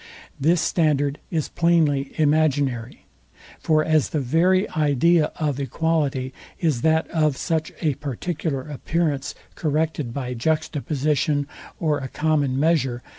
[0.39, 3.05] This standard is plainly imaginary.
[3.59, 10.11] For as the very idea of equality is that of such a particular appearance corrected
[10.11, 11.47] by juxtaposition
[11.79, 13.03] or a common measure.